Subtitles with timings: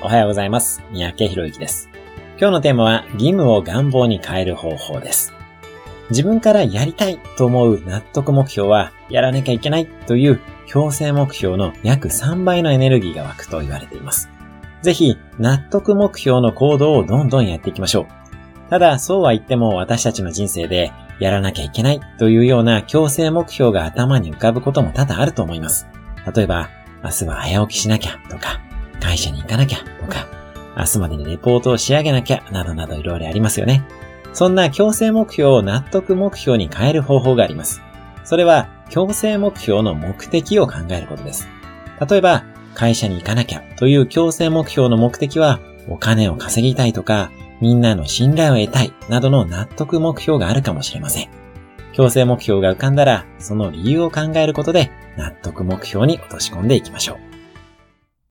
[0.00, 0.80] おはようございます。
[0.92, 1.90] 三宅博之です。
[2.38, 5.34] 今日のテーマは義務を願望に変える方法です。
[6.10, 14.30] 自分からやりたいと思う納得目標はやらなきゃいけないという強制目標の約3倍のエネルギーが湧くと言われています。
[14.82, 18.06] ぜひ納得目標の行動をどんどんやっていきましょう。
[18.70, 25.88] ただそうは言っても私たちの人生でやらなきゃいけないというような強制目標が頭に浮かぶことも多々あると思います。
[26.32, 26.70] 例えば、
[27.02, 28.60] 明日は早起きしなきゃとか、
[29.08, 30.28] 会社に行かなきゃとか、
[30.76, 33.82] 明日までにレポートを仕上げなきゃなどなどいろいろありますよね。
[34.34, 37.80] そんな強制目標を納得目標に変える方法があります。
[38.24, 41.48] それは強制目標の目的を考えることです。
[42.06, 42.44] 例えば、
[42.74, 47.30] 会社に行かなきゃという強制目標の目的は、お金を稼ぎたいとか、
[47.62, 51.30] みんなの信頼を得たいなどの納得目標があるかもしれません。
[51.94, 57.27] 強制目標が浮かんだら、その理由を考えることで納得目標に落とし込んでいきましょう。